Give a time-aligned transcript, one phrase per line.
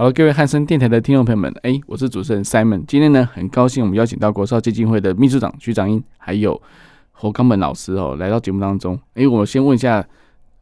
[0.00, 2.84] 好，各位汉森电台的听众朋友们，哎，我是主持人 Simon。
[2.86, 6.62] 今天呢，很高兴我们邀请到国少基金会的秘书长徐长英，还有
[7.10, 8.96] 侯冈本老师哦，来到节目当中。
[9.14, 10.06] 哎，我先问一下，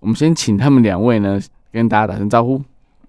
[0.00, 1.38] 我们先请他们两位呢，
[1.70, 2.62] 跟大家打声招呼。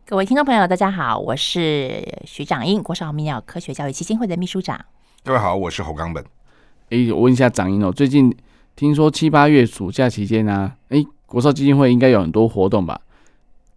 [0.05, 4.77] 各位听众朋友，大家好，我是徐长英，国少泌尿科学教育基金会的秘书长。
[5.23, 6.21] 各位好，我是侯冈本。
[6.89, 8.35] 哎，我问一下长英哦，最近
[8.75, 12.99] 听说七八月暑假期间呢、啊，哎，国少基金会应该有很多活动吧？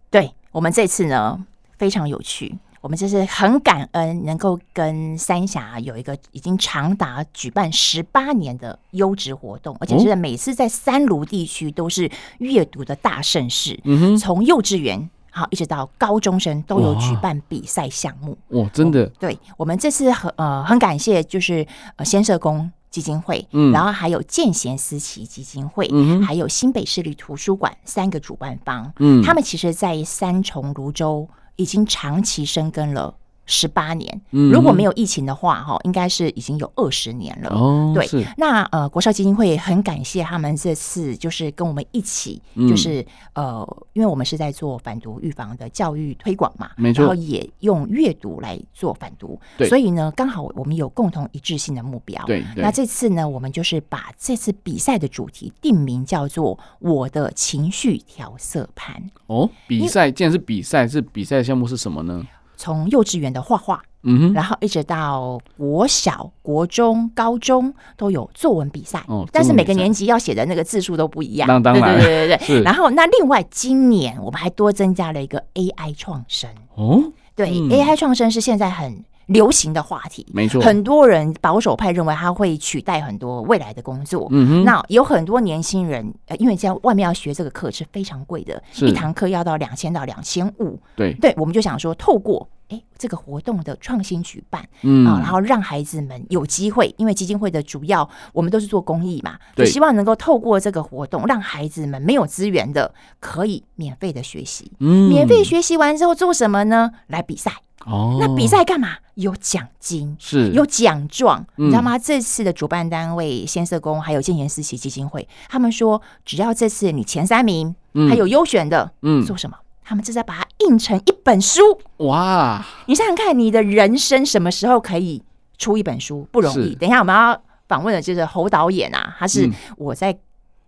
[0.09, 1.45] 对，我们这次呢。
[1.81, 13.79] 非常有趣，我们就是很感恩能够跟三峡有一个已经长达举办十八年的优质活动，而且是每次在三芦地区都是阅读的大盛事。
[13.85, 18.37] 嗯哼，从幼稚园好一直到高中生都有举办比赛项目。
[18.49, 19.07] 哇，真的？
[19.19, 21.65] 对，我们这次很呃很感谢，就是
[21.95, 31.27] 呃先社工基金会，嗯，然后还有建贤思齐基金会，嗯，还有新北市立图书馆三个主办方，嗯，他们其实在三重芦洲。
[31.61, 33.20] 已经长期生根了。
[33.45, 37.49] 十八年，如果没有疫情的话，哈，应该是已经有二十年了。
[37.49, 38.07] 哦，对，
[38.37, 52.23] 那呃，国少基金会很感谢他们这次就是跟我们一起，就是呃，因为我们是在做反毒预防的教育推广嘛，没错，然后也用阅读来做反毒，对，所以呢，刚好我们有共同一致性的目标。
[52.25, 59.03] 对，那这次呢，我们就是把这次比赛的主题定名叫做“我的情绪调色盘”。
[59.27, 62.25] 哦，比赛既然是比赛，是比赛项目是什么呢？
[62.61, 71.47] 从幼稚园的画画，嗯哼，然后一直到国小、国中、高中都有作文比赛，哦，但是每个年级要写的那个字数都不一样。
[71.63, 72.61] 当然，对对对对。
[72.61, 76.47] 然后，那另外今年我们还多增加了一个 AI 创生。
[76.75, 77.01] 哦，
[77.35, 80.61] 对，嗯，AI 创生是现在很流行的话题，没错。
[80.61, 84.27] 很多人保守派认为它会取代很多未来的工作。
[84.31, 90.79] 嗯哼，那有很多年轻人，呃，因为在外面要学这个课是非常贵的，一堂课要到两千到两千五。
[90.95, 92.47] 对，对，我们就想说透过。
[92.71, 104.71] 哎，这个活动的创新举办，嗯啊，然后让孩子们有机会，因为基金会的主要我们都是做公益嘛，对希望能够透过这个活动，让孩子们没有资源的可以免费的学习。
[104.79, 106.91] 嗯，免费学习完之后做什么呢？
[107.07, 107.51] 来比赛。
[107.85, 108.89] 哦，那比赛干嘛？
[109.15, 111.97] 有奖金，是有奖状，嗯，你知道吗？
[111.97, 119.57] 这次的主办单位先社工还有建言思齐基金会，他们说只要这次你前三名，嗯，还有优选的，嗯，做什么？
[119.83, 121.61] 他们正在把它印成一本书
[121.97, 122.65] 哇！
[122.85, 125.21] 你想想看，你的人生什么时候可以
[125.57, 126.27] 出一本书？
[126.31, 126.75] 不容易。
[126.75, 130.17] 等一下我们要访问的就是侯导演啊，他是我在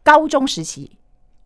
[0.04, 0.92] 高中时期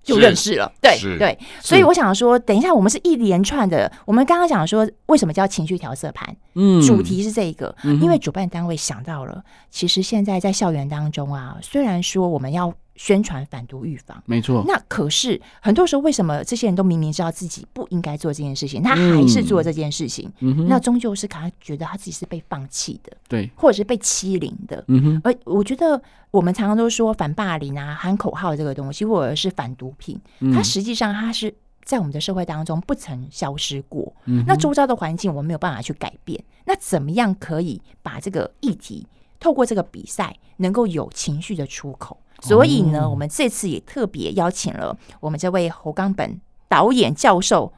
[0.03, 1.38] 就认识了，对对。
[1.61, 3.91] 所以我想说，等一下我们是一连串的。
[4.05, 6.35] 我们刚刚讲说，为什么叫情绪调色盘？
[6.55, 12.73] 嗯，主题是这个，因为主办单位想到了，其实现在在校园当中啊，虽然说我们要。
[12.97, 14.63] 宣传反毒预防，没错。
[14.68, 20.30] 那可是很多时候，为什么这些人都明明知道自己不应该做这件事情，他还是做这件事情？
[20.40, 24.84] 嗯、那终究是他觉得他自己是被放弃的，对，或者是被欺凌的。
[24.88, 25.22] 嗯哼。
[25.24, 30.19] 而我觉得我们常常都说反霸凌啊、喊口号这个东西，或者是反毒品，
[30.52, 31.53] 它实际上它是
[31.84, 34.11] 在我们的社会当中不曾消失过。
[34.26, 34.43] 嗯。
[34.47, 39.05] 那周遭的环境我们没有办法去改变，那怎么样可以把这个议题
[39.40, 42.20] 透过这个比赛能够有情绪的出口？
[42.41, 47.72] 所以呢，我们这次也特别邀请了我们这位侯冈本导演教授，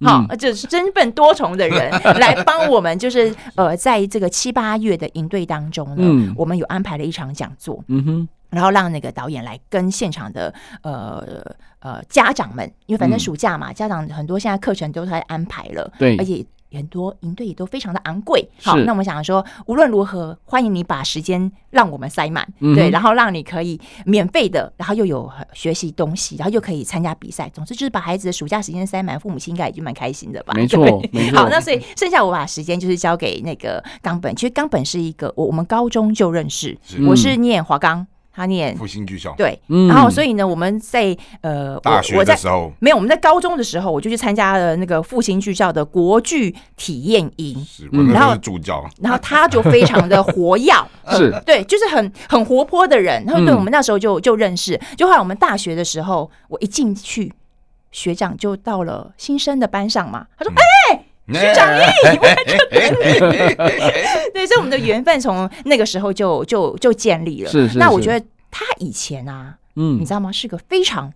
[0.00, 10.52] 好、嗯，就是身份多重的人 来帮我们，就是呃，在这个七八月的营队当中呢，嗯、我们有安排了一场讲座，嗯哼，然后让那个导演来跟现场的
[10.82, 11.44] 呃
[11.80, 16.44] 呃家长们，因为反正暑假嘛，嗯、家长很多现在课程都在安排了，对，而且。
[16.76, 18.48] 很多营队也都非常的昂贵。
[18.62, 27.50] 好，那我们想说，无论如何，欢迎你把时间让我们塞满，嗯、对，然后让你可以免费的，然后又有学习东西，然后又可以参加比赛。
[27.52, 30.54] 总之就是把孩子的暑假时间塞满，父母亲应该已经蛮开心的吧？
[30.54, 31.38] 没 错，没错。
[31.38, 34.34] 好，那所以剩下我把时间就是交给那个冈本。
[34.36, 38.06] 其实冈本是一个我我们高中就认识，是我是念华冈。
[38.36, 42.70] 他念复兴剧校，对，嗯、然后所以呢，我们在呃大学的时候。
[42.80, 50.70] 没有，我们在高中的时候，我就去参加了那个复兴剧校的国剧体验营，嗯，然后主教，然后他就非常的活跃，
[51.16, 57.32] 是、呃，对，就是很很活泼的人，然后对我们那时候就就认识，就后来我们大学的时候，我一进去，
[57.90, 60.52] 学长就到了新生的班上嘛，他说，
[60.90, 61.34] 哎、嗯。
[61.34, 62.22] 欸、学长，你我
[64.32, 67.50] 对，所以我们的缘分从那个时候就就就建立了。
[67.50, 67.78] 是是是。
[67.78, 70.30] 那我觉得他以前啊，嗯，你知道吗？
[70.30, 71.12] 是个非常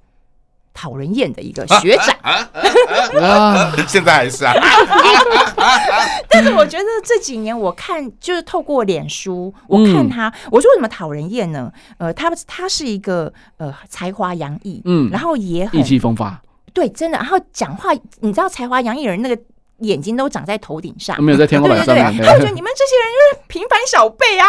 [0.75, 2.17] 讨人厌的一个学长。
[3.23, 4.53] 啊，现在还是啊。
[6.29, 11.73] 但是我觉得这几年我看，就是透过脸书，我看他，嗯、我说为什么讨人厌呢？
[11.99, 16.43] 呃，他他是一个呃才华洋溢，嗯，然后也很意气风发。
[16.73, 17.19] 对，真的。
[17.19, 19.41] 然后讲话，你知道才华洋溢人那个。
[19.81, 21.87] 眼睛都长在头顶上，没有在天花板上。
[21.87, 24.47] 对对对，他觉得你们这些人就是平凡小辈啊，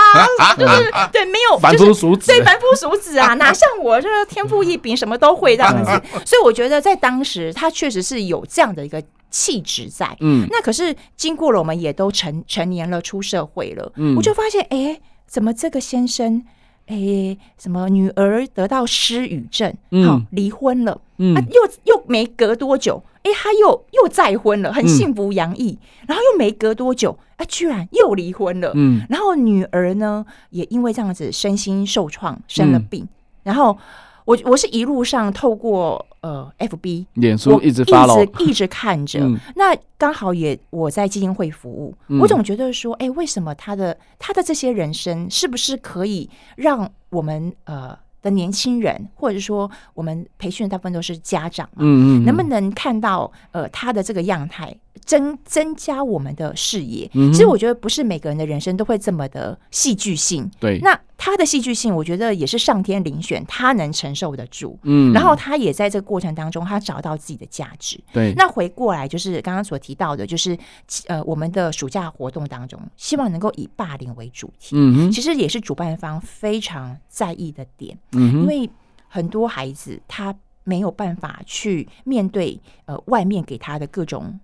[0.58, 5.92] 就是对没有凡夫俗子，对凡夫俗子啊， 哪像我就是天赋异禀，什么都会这样子。
[6.26, 10.16] 所以我觉得在当时，他确实是有这样的一个气质在。
[10.20, 16.44] 嗯，那可是经过了，我们也都成成年了，出社会了，嗯，我就发现，哎，怎么这个先生？
[16.88, 19.74] 哎，什么女儿得到失语症，
[20.06, 33.08] 好离婚了，嗯，又又没隔多久，哎，他又又再婚了，很幸福洋溢，然后又没隔多久，哎，居然又离婚了，嗯，然后女儿呢，也因为这样子身心受创，生了病，
[33.44, 33.78] 然后。
[34.26, 39.20] 我我是一路上透过呃 FB 脸书一直发了，一直 一直看着。
[39.22, 54.76] 嗯、那刚好也我在基金会服务，嗯、我总觉得说，哎、欸，为什么他的他的这些人生是不是可以让我们呃的年轻人，或者说我们培训大部分都是家长嘛，嗯嗯，能不能看到呃他的这个样态？
[55.04, 60.50] 增增加我们的视野，其实我觉得不是每个人的人生都会这么的戏剧性。
[60.60, 64.76] 对，那他的戏剧性，我觉得也是上天遴选，他能承受得住。
[64.82, 68.04] 嗯，然后他也在这个过程当中，他找到自己的价值。
[68.12, 70.58] 对，那回过来就是刚刚所提到的，就是
[71.06, 74.76] 呃，我们的暑假活动当中，希望能够以霸凌为主题。
[74.76, 77.96] 嗯哼，其实也是主办方非常在意的点。
[78.14, 78.68] 嗯哼，因为
[79.08, 84.40] 很多孩子他没有办法去面对呃外面给他的各种。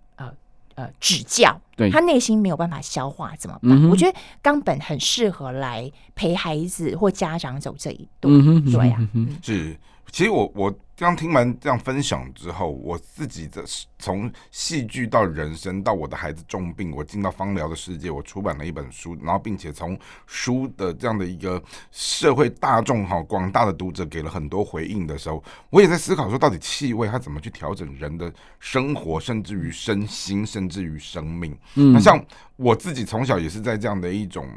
[0.77, 3.71] 呃，指教，对他内心没有办法消化怎么办？
[3.71, 9.09] 嗯、我觉得冈本很适合来陪孩子或家长走这一段，对呀，
[9.41, 9.75] 是。
[10.12, 10.71] 其实我我
[11.06, 13.64] 刚听完这样分享之后，我自己的
[14.00, 21.62] 从戏剧到人生到我的孩子重病，我进到芳疗的世界，我出版了一本书，然后并且从书的这样的一个
[21.92, 31.56] 社会大众哈广大的读者给了很多回应的时候，我也在思考说，到底气味它怎么去调整人的生活，甚至于身心，甚至于生命。
[31.76, 32.20] 嗯，那像
[32.56, 34.48] 我自己从小也是在这样的一种。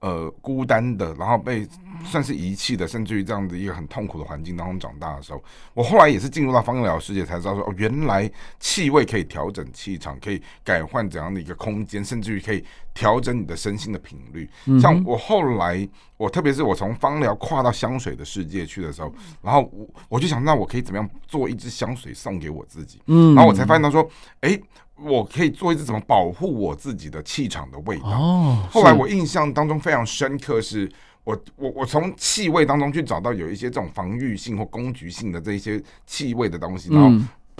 [0.00, 1.66] 呃，孤单的，然后被
[2.04, 5.42] 算是遗弃的，甚至于这样的一个很痛苦的环境当中长大的时候，
[5.74, 8.30] 我后来也是进入到芳疗世界，才知道说哦，原来
[8.60, 14.48] 气味可以调整气场，可以改换怎样的一个空间，甚至于可以调整你的身心的频率。
[14.80, 23.00] 像我后来，我特别是我从芳疗跨到香水的世界去的时候，然后我我就想，那我可以怎么样做一支香水送给我自己？
[23.06, 24.08] 嗯，然后我才发现到说，
[24.40, 24.58] 哎。
[24.98, 28.12] 我可以做一支怎么保护我自己的气场的味道。
[28.12, 30.90] 哦，后来我印象当中非常深刻，是
[31.26, 37.10] 我我我从气味当中去找到有一些这种防御性或攻击性的这一些气味的东西，然后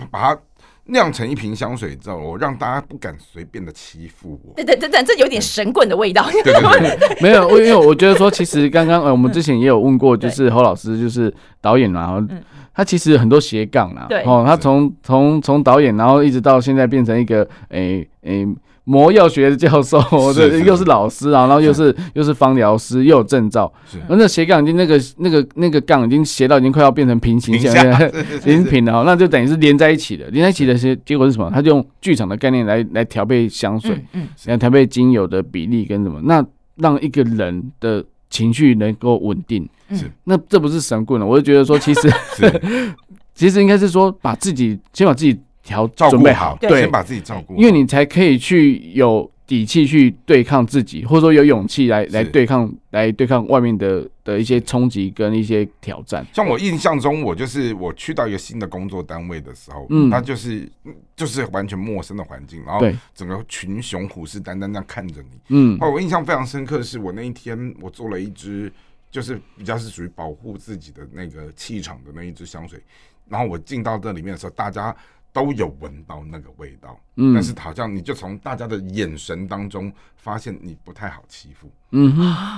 [0.09, 0.41] 把它
[0.85, 4.53] 酿成一瓶香水之后，我让大家不敢随便的欺负我。
[4.55, 6.25] 对对对对，这有点神棍的味道。
[6.31, 12.25] 对对对， 没有，因为我觉得说，其实刚刚呃，我们之前也有问过， 就是侯老师，就是导演，然后。
[12.73, 18.47] 他其实很多斜杠啦，对哦，他从从从导演，然后一直到现在变成一个诶诶
[18.89, 19.99] 魔药学的教授，
[20.33, 28.11] 对，又是老师啊，然后又是又是芳疗师，又有证照，是，那斜杠已经那个那个那个杠已经斜到已经快要变成平行线，
[28.45, 31.51] 平 平了哈，那就等于是连在一起的，连在一起的结结果是什么？
[31.53, 36.41] 他就用剧场的概念来来调配香水，嗯，来调配精油的比例跟什么，那
[36.77, 39.67] 让一个人的情绪能够稳定。
[39.91, 42.09] 是，那这不是神棍了，我就觉得说，其实，
[43.33, 56.25] 其实应该是说，把自己先把自己调准备好，对，先把自己照顾，因为你才可以去有底气去对抗自己，或者说有勇气来来对抗来对抗外面的的一些冲击跟一些挑战。
[56.33, 60.69] 像我印象中，我就是我去到一个新的工作单位的时候，嗯，他就是
[61.15, 65.77] 就是完全陌生的环境，然后整个群雄虎视眈眈这样看着你，嗯。
[65.79, 68.69] 我印象非常深刻的是，我那一天我做了一支，
[69.09, 72.77] 就是比较是属于保护自己的那个气场的那一支香水，
[73.29, 74.93] 然后我进到这里面的时候，大家。
[75.37, 82.11] 都有闻到那个味道，嗯，但是好像你就从大家的眼神当中发现你不太好欺负，嗯，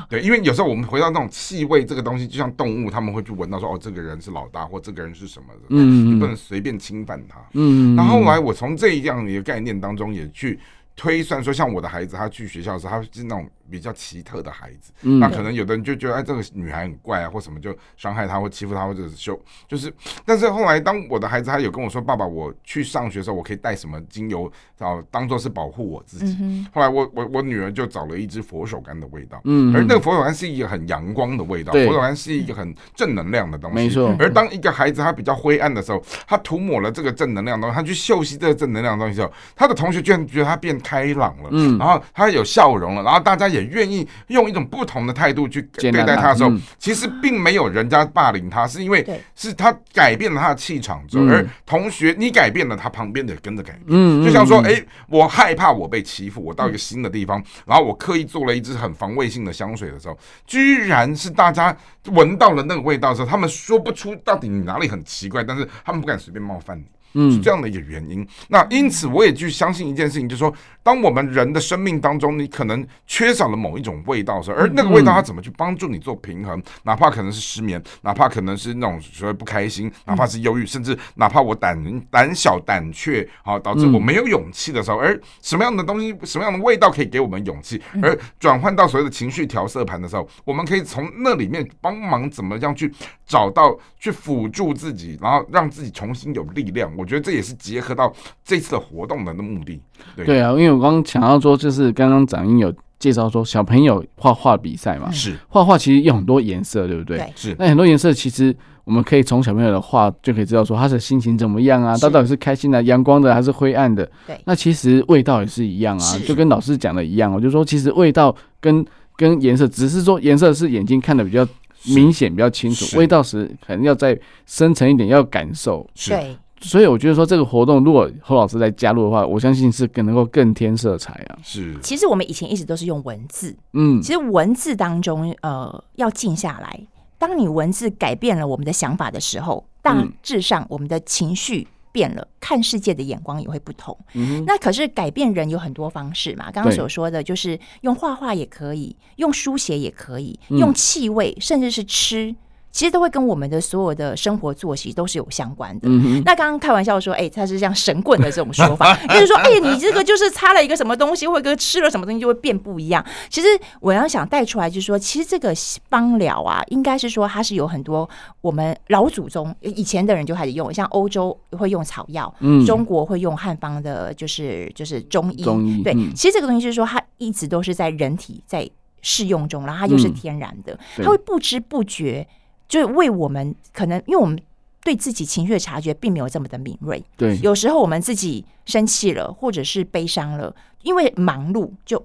[0.07, 10.57] 对，因为有时候我们回到那种气味这个东西，就像动物，他们会去闻到说哦，这个人是老大，或这个人是什么的，嗯，你不能随便侵犯他，嗯，那后后来我从这样一个概念当中也去
[10.95, 13.49] 推算说，像我的孩子，他去学校的时候，他是那种。
[13.69, 19.93] 比较奇特的孩子，嗯、那可能有的人就觉得哎，这个女孩很怪啊，或什么就伤害她，或欺负她，或者是羞，就是。
[20.25, 26.37] 但是后来，当我的孩子他有跟我说：“爸爸，我去上学的时候，我可以带什么精油，然后当做是保护我自己。
[26.41, 34.15] 嗯”后来我我我女儿就找了一支佛手柑的味道，嗯，而那个佛手柑是一个很阳光的味道，佛手柑是一个很正能量的东西，没错。
[34.19, 44.49] 而当一个孩子他比较灰暗的时候，他涂抹了这个正能量的东西，他去嗅吸这个正能量的东西之后，他的同学居然觉得他变开朗了，嗯，然后他有笑容了，然后大家也愿意用。
[44.49, 54.23] 一种不同的态度去对待他的时候，其实并没有人家霸凌他，是因为是他改变了他的气场之后，而同学你改变了，他旁边的跟着改变。
[54.23, 66.85] 就像说，哎，我害怕我被欺负，我到一个新的地方，然后我刻意做了一支很防卫性的香水的时候，居然是大家闻到了那个味道的时候，他们说不出到底你哪里很奇怪，但是他们不敢随便冒犯你。
[67.13, 68.27] 嗯，是这样的一个原因。
[68.47, 76.61] 那因此，我也去相信一件事情，就是说，当我们人的生命当中，你可能缺少了某一种味道的时候，而那个味道它怎么去帮助你做平衡？
[76.83, 81.77] 哪怕可能是失眠，哪怕可能是那种所谓不开心，哪怕是忧郁，甚至哪怕我胆
[82.11, 87.81] 胆小胆怯，好导致我没有勇气的时候，而什么样的东西，什么样的味道可以给我们勇气？
[88.01, 92.91] 而转换到所谓的情绪调色盘的时候，我们可以从那里面帮忙怎么样去
[93.25, 96.89] 找到，去辅助自己，然后让自己重新有力量。
[96.99, 98.11] 我觉得这也是结合到
[98.43, 99.79] 这次的活动的目的。
[100.15, 107.17] 对，对啊，因为我刚刚想要说，就是刚刚掌音有介绍说，小朋友画画比赛嘛，是画画其实有很多颜色，对不对？
[107.17, 107.55] 对，是。
[107.57, 108.53] 那很多颜色其实
[108.83, 114.05] 我们可以从小朋友的画就可以知道说他的心情怎么样啊，他到底是开心的、阳光的还是灰暗的？
[114.27, 114.37] 对。
[114.45, 121.47] 那其实味道也是一样啊，就跟老师讲的一样，我就说其实味道跟跟颜色只是说颜色是眼睛看的比较
[121.95, 125.87] 明显、比较清楚，味道是可能要再深层一点，要感受。
[126.07, 126.35] 对。
[126.61, 131.37] 所以我觉得说这个活动，如果侯老师再加入的话，我相信是更能够更添色彩啊。
[131.43, 136.79] 是，其实我们以前一直都是用文字，嗯，其实文字当中，呃，要静下来。
[137.17, 143.97] 当你文字改变了我们的想法的时候，大致上我们的情绪变了，看世界的眼光也会不同。
[144.13, 152.35] 嗯，那可是改变人有很多方式嘛，刚刚所说的就是用画画也可以，用书写也可以，用气味，甚至是吃。
[152.71, 155.87] 其实都会跟我们的所有的生活作息都是有相关的。
[155.89, 163.03] 嗯、那刚刚开玩笑说，哎、欸，他是像神棍的这种说法， 就是说，哎、欸，你这个就是擦了一个什么东西，或者吃了什么东西就会变不一样。
[163.29, 163.47] 其实
[163.79, 165.53] 我要想带出来，就是说，其实这个
[165.89, 168.07] 芳疗啊，应该是说它是有很多
[168.41, 175.43] 我们老祖宗以前的人就开始用，像欧洲会用草药，嗯、中国会用汉方的，就是就是中医。
[175.43, 178.69] 中医对，嗯、其实这个东西就是说，它一直都是在人体在
[179.01, 182.27] 适用中，然后它又是天然的，嗯、它会不知不觉。
[182.69, 184.39] 就是为我们可能，因为我们
[184.81, 187.03] 对自己情绪的察觉并没有这么的敏锐。
[187.17, 192.01] 对，有时候我们自己生气了，或者是悲伤了，因为忙碌就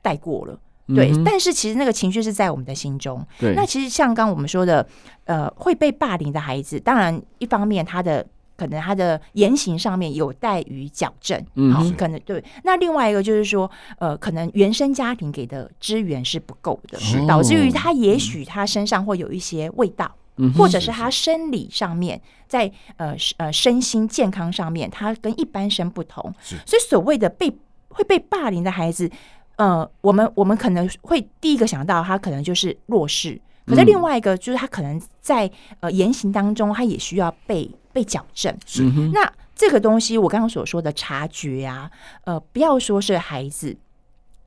[0.00, 0.58] 带过了。
[0.94, 3.26] 对，嗯、但是其实那个情绪是在我们的心中。
[3.38, 4.86] 对，那其实像刚刚我们说的，
[5.24, 8.24] 呃，会被霸凌的孩子，当然一方面他的。
[8.56, 12.42] 可能他的言行上面有待于矫正，嗯，好，可能对。
[12.62, 27.52] 那另外一个就是说，呃，可能原生家庭给的资源是不够的，导致于他也许他身上会有一些味道，嗯，或者是他生理上面在呃呃身心健康上面，他跟一般生不同，所以所谓的被
[27.88, 29.10] 会被霸凌的孩子，
[29.56, 37.70] 呃，我们我们可能会第一个想到他可能就是弱势，可是另外一个就是他可能在呃言行当中，他也需要被。
[37.94, 41.88] 被矫正，是那这个东西，我刚刚所说的察觉啊，
[42.24, 43.76] 呃，不要说是孩子，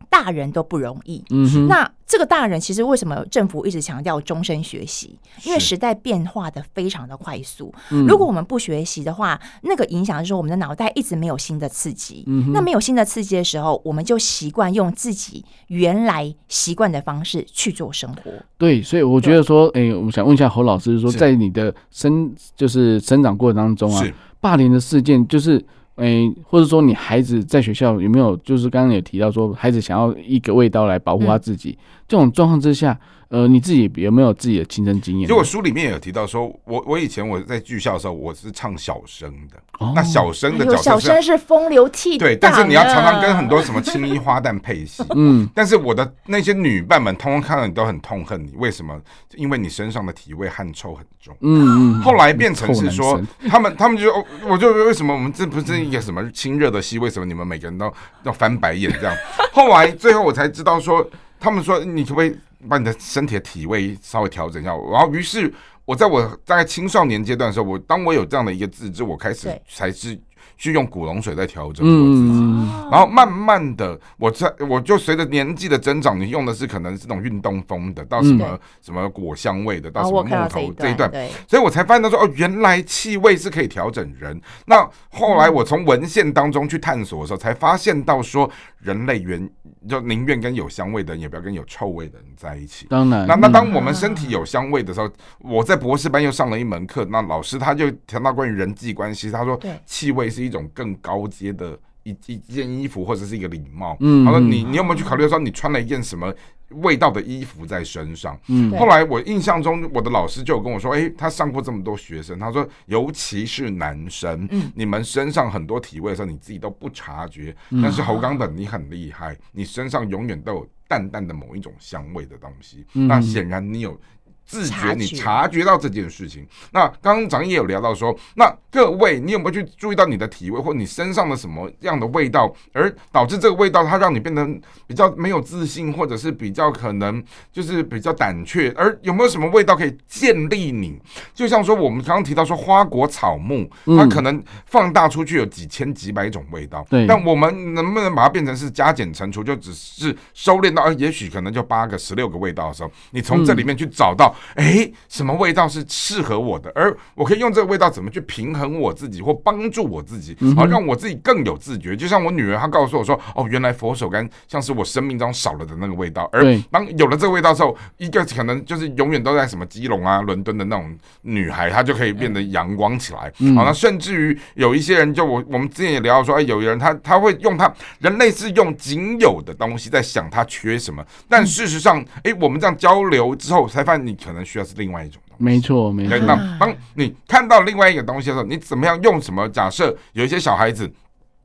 [0.09, 1.23] 大人都不容易。
[1.29, 5.17] 嗯哼，那这个大人其实为什么政府一直强调终身学习？
[5.43, 7.73] 因为时代变化的非常的快速。
[7.89, 12.23] 是如果我们不学习的话，那个影响就是说我们的脑袋一直没有新的刺激。
[12.27, 18.31] 嗯，那没有新的刺激的时候，我们就习惯用自己原来习惯的方式去做生活。
[18.57, 24.05] 对，所以我觉得说，哎对，我想问一下侯老师，说在你的生就是生长过程当中啊，
[24.39, 25.63] 霸凌的事件就是。
[25.97, 32.99] 诶，或者说你孩子在学校有没有，就是刚刚有提到说，孩子想要一个味道来保护他自己，嗯、这种状况之下。
[33.29, 35.27] 呃，你自己有没有自己的亲身经验？
[35.27, 39.57] 就我书里面也有提到说，说我我以前我在剧校的时候，我是唱小生的。
[39.79, 45.03] 哦、那小生的角色，小生是风流倜傥对，但是你要常常跟很多什么青衣花旦配戏。
[45.15, 48.99] 嗯，但是我的那些女伴们，通通看到你都很痛恨你，为什么？
[49.35, 51.35] 因为你身上的体味汗臭很重。
[51.41, 52.01] 嗯嗯。
[52.01, 54.11] 后来变成是说，他们他们就
[54.47, 56.97] 我就为什么我们这不是一个什么亲热的戏？
[56.97, 57.93] 为什么你们每个人都
[58.23, 59.15] 要翻白眼这样？
[59.51, 61.07] 后来最后我才知道说，
[61.39, 62.35] 他们说你可不可以？
[62.69, 65.53] 把你的身体的体位稍微调整一下，然后于是
[65.85, 70.19] 我在我大概青少年阶段的时候，我当我有这样的一个自知，我开始才是。
[70.59, 81.11] 去用古龙水在调整我自己，然后慢慢的，我在我就随着年纪的增长，你用的是可能是这种运动风的，到什么什么果香味的，到什么木头这一段，
[81.47, 84.41] 所以我才发现到说哦，原来气味是可以调整人。
[84.65, 88.49] 那后来我从文献当中去探索的时候，才发现到说，
[88.79, 89.49] 人类原
[89.87, 92.87] 就宁愿跟有香味的人，也不要跟有臭味的人在一起。
[92.89, 103.97] 当然，那那当我们身体有香味的时候，我在博士班又上了一门课，那老师他就谈到关于人际关系，他说气味是一种更高阶的一一件衣服或者是一个礼貌。
[103.99, 106.33] 嗯，他说你你有没有去考虑说你穿了一件什么
[106.69, 108.39] 味道的衣服在身上？
[108.47, 122.85] 嗯，后来我印象中我的老师就有跟我说，哎，他上过这么多学生，他说尤其是男生，嗯，你们身上很多体味的时候你自己都不察觉，但是侯冈本你很厉害，你身上永远都有淡淡的某一种香味的东西。
[122.93, 123.99] 那显然你有。
[124.47, 126.47] 自觉，你察觉到这件事情。
[126.71, 134.47] 那刚刚长义也有聊到说，那各位，你有没有去注意到你的体味，或你身上的什么样的味道，而导致这个味道它让你变得
[134.87, 138.71] 比较没有自信，或者是比较可能就是比较胆怯？
[138.77, 140.97] 而有没有什么味道可以建立你？
[141.33, 147.05] 就像说我们刚刚提到说花果草木，它可能放大出去有几千几百种味道，对。
[147.05, 154.33] 但我们能不能把它变成是加减乘除，就只是收敛到，也许可能就八个、十六个味道的时候，你从这里面去找到。
[154.55, 156.71] 哎，什么味道是适合我的？
[156.75, 161.95] 而我可以用这个味道怎么去平衡我自己，或帮助我自己，好让我自己更有自觉。
[161.95, 173.31] 就像我女儿，她告诉我说：“哦，原来佛手柑像是我生命中少了的那个味道。”而当有了这个味道之后，一个可能就是永远都在什么基隆啊、伦敦的那种女孩，她就可以变得阳光起来。
[173.55, 185.43] 好，那甚至于有一些人，就我我们之前也聊到说，哎，有人他他会用他人类是用仅有的东西在想他缺什么，但事实上，哎，我们这样交流之后，才发现你可能需要是另外一种东西。
[185.43, 186.17] 没错，没错。
[186.19, 189.47] 那当你看到另外一个东西的时候，你怎么样用什么？
[189.49, 190.91] 假设有一些小孩子。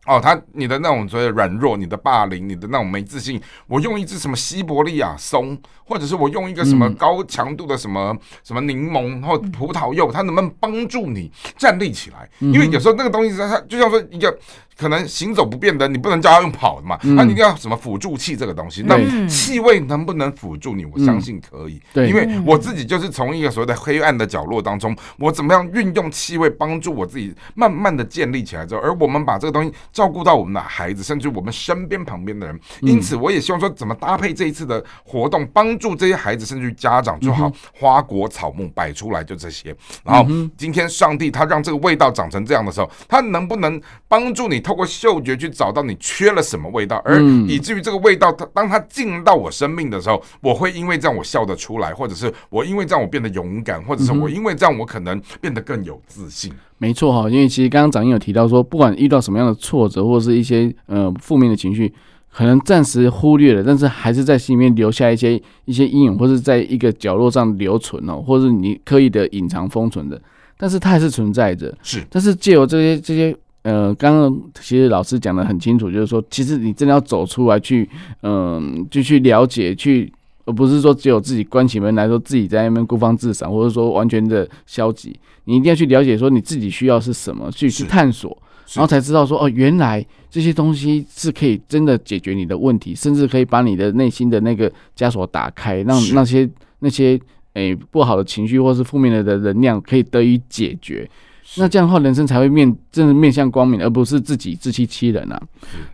[0.05, 12.29] 哦，他你的那种所谓软弱，你的霸凌，你的那种没自信，我用一支什么西伯利亚松，或者是我用一个什么高强度的什么什么柠檬或葡萄柚，它能不能帮助你站立起来？
[12.41, 14.37] 因为有时候那个东西它就像说一个。
[14.83, 16.99] 可能行走不便的，你不能叫他用跑的嘛？
[17.03, 18.83] 那你一定要什么辅助器这个东西？
[18.85, 20.85] 那气味能不能辅助你？
[20.87, 32.59] 我相信可以，对，因为我自己就是从一个所谓的黑暗的角落当中，我怎么样运用气味帮助我自己，慢慢的建立起来之后，而我们把这个东西照顾到我们的孩子，甚至我们身边旁边的人。
[32.81, 39.73] 因此，我也希望说，怎么搭配这一次的活动，帮助这些孩子，甚至于家长做好花果草木摆出来就这些。
[40.05, 44.61] 然后今天上帝他让这个味道长成这样的时候，他能不能帮助你？
[44.73, 56.51] 透过嗅觉去找到你缺了什么味道，而以至于这个味道，它当它进入到我生命的时候，我会因为这样我笑得出来，或者是我因为这样我变得勇敢，或者是我因为这样我可能变得更有自信。
[56.79, 61.93] 没错哈，因为其实刚刚长英有提到说，不管遇到什么样的挫折或者是一些呃负面的情绪，
[62.33, 70.19] 可能暂时忽略了，但是还是在心里面留下一些一些阴影，或者在一个角落上留存哦，或者是你刻意的隐藏封存的，
[70.57, 71.77] 但是它还是存在着。
[71.83, 73.37] 是，但是借由这些这些。
[73.63, 77.89] 呃，刚刚其实老师讲的很清楚，就是说，其实你真的要走出来去，
[78.23, 80.13] 嗯、呃，就去了解，去，
[80.45, 85.17] 而不是说只有自己关起门来说自己在那边孤芳自赏，或者说完全的消极。
[85.45, 88.37] 你一定要去了解，说你自己需要是什么，去去探索，
[88.75, 96.49] 然后才知道说，哦，原来这些东西是可以真的解决你的问题，甚至可以把你的内心的那个枷锁打开，让那些
[96.81, 97.13] 那些
[97.55, 101.09] 诶、欸、不好的情绪或是负面的的能量可以得以解决。
[101.57, 105.41] 那这样的话，人生才会面真的面向光明，而不是自己自欺欺人啊。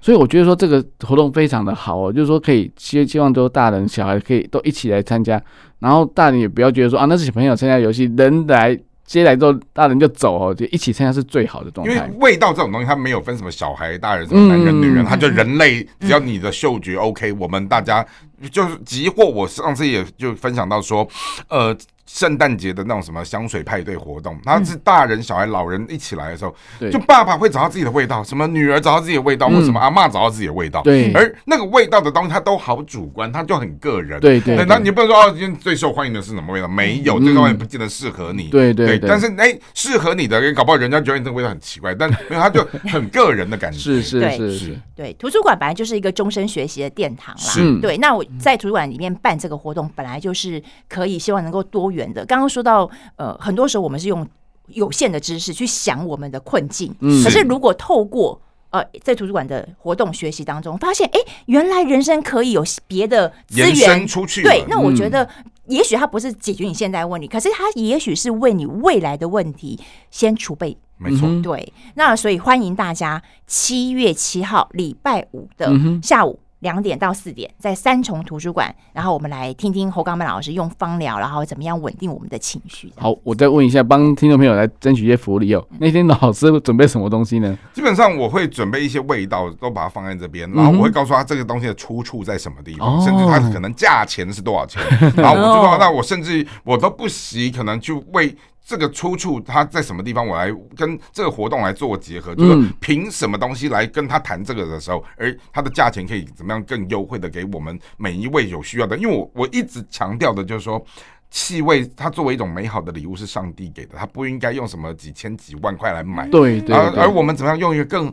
[0.01, 5.43] 所以我觉得说这个活动非常的好哦，就是说可以希希望都大人小孩可以都一起来参加，
[5.79, 8.79] 然后大人也不要觉得说啊，那是小朋友参加游戏，人来。
[9.09, 11.95] 接来之后，大人就走哦，就一起参加是最好的状态。
[11.95, 18.07] 因为味道这种东西，它没有分什么小孩、大人、什么男人、女人，它就人类，只要你的嗅觉 OK，我们大家
[18.51, 21.07] 就是即或我上次也就分享到说，
[21.49, 26.55] 呃，圣诞节的那种什么香水派对活动，他是大人、小孩、老人一起来的时候，
[26.91, 30.81] 就爸爸会找到自己的味道，什么女儿找到自己的味道，或什么阿嬷找到自己的味道。
[30.83, 34.19] 对，而那个味道的东西，它都好主观，它就很个人。
[34.21, 34.65] 对对。
[34.67, 36.67] 那你不能说哦，今天最受欢迎的是什么味道？
[36.67, 38.45] 没有，这个东西不见得适合你。
[38.45, 38.99] 对对。
[38.99, 43.79] 但是哎，适合你的，搞不好人家觉得你这个味道很奇怪，但没有，他就很个人的感觉。
[43.79, 44.79] 是是是是。
[44.97, 47.81] 对，图书馆本来就是一个终身学习的殿堂啦。
[47.83, 52.25] 对，那我在图书馆里面办这个活动，本来就是可以希望能够多元的。
[52.25, 52.91] 刚刚说到。
[53.17, 54.25] 呃，很多时候我们是用
[54.69, 65.29] 有限的知识去想我们的困境，嗯，可是如果透过呃在图书馆的活动学习当中，发现哎，原来人生可以有别的资源出去，对，那我觉得
[65.67, 69.79] 也许它不是解决你现在问题，嗯，可是它也许是为你未来的问题
[70.11, 76.39] 先储备，没错，对，那所以欢迎大家七月七号礼拜五的下午。
[76.61, 82.93] 两点到四点，在三重图书馆，然后我们来听听侯刚曼老师用芳疗，然后怎么样稳定我们的情绪。
[82.97, 85.65] 好，我再问一下，帮听众朋友来争取一些福利哦。
[85.79, 87.57] 那天老师准备什么东西呢？
[87.73, 94.83] 基本上我会准备一些味道，都把它放在这边，然后我会告诉他这个东西的出处在什么地方，嗯、甚至它可能价钱是多少钱。
[94.83, 98.37] 哦、然后我就说，那我甚至我都不惜可能去为。
[98.69, 100.29] 这个出处它在什么地方？
[100.29, 108.95] 我来跟这个活动来做结合，就是凭什么东西来跟他谈这个的时候，而它的价钱可以怎么样更优惠的给我们每一位有需要的？
[108.99, 110.85] 因为我我一直强调的就是说，
[111.31, 116.29] 气味它作为一种美好的礼物是上帝给的，它不应该用什么几千几万块来买。
[116.29, 116.77] 对对。
[116.77, 118.13] 而而我们怎么样用一个更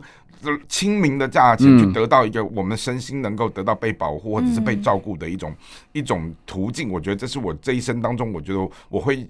[0.66, 5.54] 亲民的价钱去得到一个我们身心能够得到被保护或者是被照顾的一种
[5.92, 6.90] 一种途径？
[6.90, 9.28] 我觉得这是我这一生当中，我觉得我会。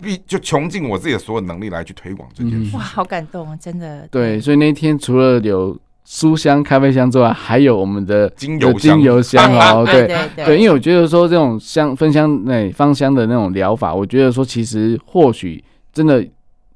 [0.00, 2.76] 必就穷尽我自己的所有能力来去推广这件事。
[2.76, 3.56] 哇，好感动啊！
[3.60, 4.06] 真的。
[4.10, 9.84] 对，所以那天除了有书香、咖啡香之外，还有我们的精油精油香哦。
[9.90, 16.24] 对对对，因为我觉得说这种香芬香那芳香的那种疗法，我觉得说其实或许真的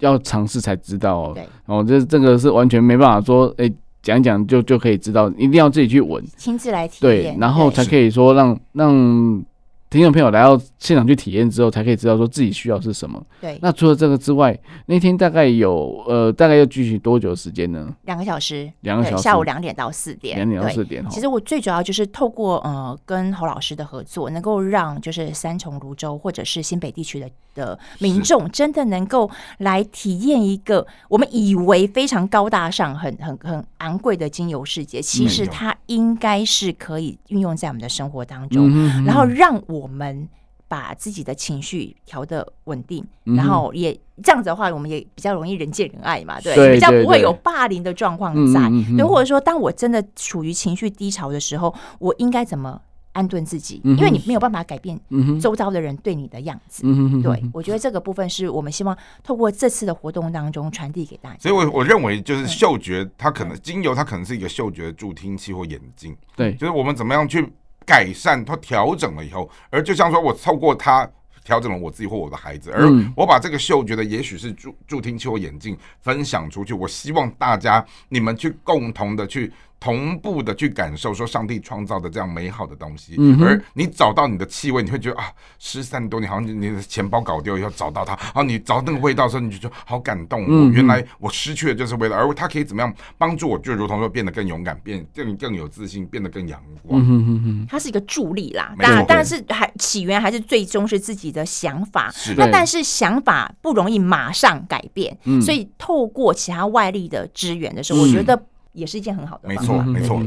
[0.00, 1.32] 要尝试才知道哦。
[1.32, 1.46] 对。
[1.66, 3.70] 哦，这这个是完全没办法说，哎，
[4.02, 9.44] 讲一讲就就可以知道，一定要自己去闻，亲自来体验，对，然后才可以说让让。
[9.92, 13.22] 听众朋友来到现场去体验之后，才可以知道说自己需要是什么。
[13.42, 17.94] 对，那除了这个之外，那天大概有呃，大概要继续多久时间呢？
[18.04, 21.06] 两个小时，两个小时，下午两点到四点，两点到四点。
[21.10, 35.02] 其实我最主要就是透过呃跟侯老师的合作，能够让就是三重、泸州或者是新北地区的的民众，真的能够来体验一个我们以为非常高大上、很很很昂贵的精油世界。
[35.02, 39.81] 其实它应该是可以运用在我们的生活当中，嗯、然后让我。
[39.82, 40.28] 我们
[40.68, 43.92] 把自己的情绪调的稳定，嗯、然后也
[44.22, 48.60] 这样子的话，我们也比较容易人见人爱嘛，对，比较不会有霸凌的状况在。
[48.96, 52.80] 对，或者说，当我真的处于情绪低潮的时候，我应该怎么
[53.12, 53.82] 安顿自己？
[53.84, 54.98] 嗯、因为你没有办法改变
[55.38, 56.84] 周遭的人对你的样子。
[56.86, 61.38] 嗯、对，我觉得这个部分是我们希望透过这次的活动当中传递给大家。
[61.38, 66.16] 所以我我认为，就是嗅觉，它可能精油，它可能是一个嗅觉助听器或眼镜。
[66.34, 67.52] 对，就是我们怎么样去。
[67.86, 71.08] 改善它调整了以后，而就像说，我透过它
[71.44, 79.52] 调整了我自己或我的孩子，而我把这个嗅觉的，也许是助助听器或眼镜分享出去，我希望大家你们去共同的去。
[79.82, 85.24] 同步的去感受说上帝创造的这样美好的东西，嗯、而你找到你的气味，你会觉得啊，
[85.58, 90.46] 失散多年，好像你的钱包搞丢以后找到它，然后你找到那个味道的时候，你就觉得好感动。
[90.48, 97.00] 嗯、原来我失去的就是味道，而它可以怎么样帮助我，就如同说变得更勇敢，变更更有自信，变得更阳光。
[97.00, 102.14] 嗯哼哼哼，它是一个助力啦，但但是还起源还是最终是自己的想法。
[102.36, 108.40] 那但是想法不容易马上改变，嗯、所以透过其他外力的支援的时候，嗯、我觉得。
[108.72, 110.22] 也是一件很好的，没错，没错。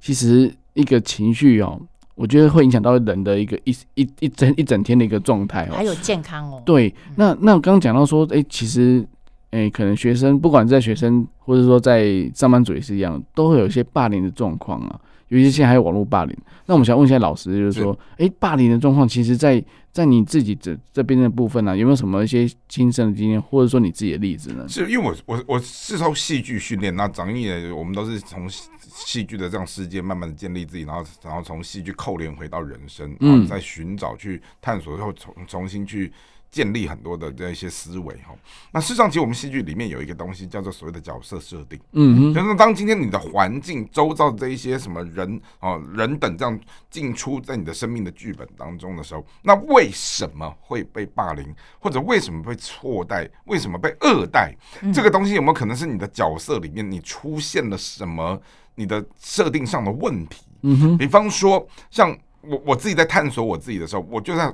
[0.00, 1.80] 其实一个情绪哦，
[2.14, 6.62] 我觉得会影响到人的一个一一一整一整天的一个状态哦，还有健康哦。
[6.64, 9.06] 对，那那我刚刚讲到说，哎，其实
[9.50, 15.00] 哎，可能学生不管在学生或者说在上班族也是一样，都会有一些霸凌的状况啊。
[15.32, 24.68] 尤其现在还有网络霸凌，那我们想问一下老师，就是说，哎，霸凌的状况，其实在在你自己这这边的部分呢、啊，有没有什么一些亲身的经验，或者说你自己的例子呢？
[24.68, 36.12] 是因为我我我是受戏剧训练，那长毅呢，我们都是从戏剧的这样世界慢慢的建立自己，然后然后从戏剧扣连回到人生，然后再寻找去探索，然后重重新去。
[36.52, 38.34] 建立很多的这一些思维哈，
[38.70, 46.60] 那事实上，其实我们戏剧里面有一个东西叫做所谓的角色设定，嗯哼，就是当今天你的环境周遭的这一些什么人哦人等这样
[46.90, 54.54] 进出在你的生命的剧本当中的时候，那为什么会被霸凌，或者为什么被错待，为什么被恶待？
[54.92, 58.38] 这个东西有没有可能是你的角色里面你出现了什么？
[58.74, 60.46] 你的设定上的问题？
[60.62, 64.50] 嗯哼，比方说像我我自己在探索我自己的时候，我就在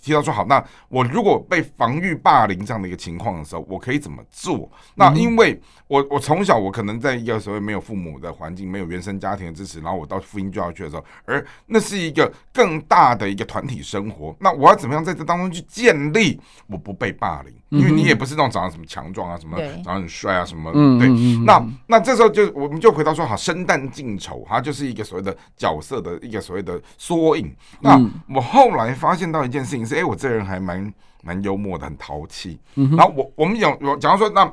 [0.00, 4.70] 提到说，好，那我如果被防御霸凌这样的一个情况的时候，我可以怎么做？
[4.94, 17.54] 那因为我我从小我可能在一个所谓没有父母的环境，没有原生家庭的支持，然后我到复兴就要去的时候，而那是一个更大的一个团体生活，那我要怎么样在这当中去建立我不被霸凌？
[17.72, 21.08] 因为你也不是那种长得什么强壮啊，什么长得很帅啊，什么对，
[21.44, 27.52] 那那这时候就我们就回到说，好，生旦净丑，它就是一个所谓的角色的一个所谓的缩影。
[27.80, 27.98] 那
[28.32, 32.60] 我后来发现到一件事情是，哎，我这人还蛮蛮幽默的，很淘气。
[32.74, 34.52] 然后我我们有有假如说那。